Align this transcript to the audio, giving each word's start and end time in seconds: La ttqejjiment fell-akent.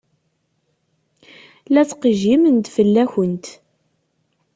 La 1.73 1.81
ttqejjiment 1.85 2.65
fell-akent. 2.75 3.45